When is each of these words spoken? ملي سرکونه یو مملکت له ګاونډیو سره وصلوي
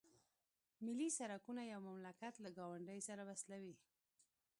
ملي 0.85 1.09
سرکونه 1.17 1.61
یو 1.71 1.79
مملکت 1.89 2.33
له 2.43 2.49
ګاونډیو 2.57 3.05
سره 3.09 3.21
وصلوي 3.29 3.75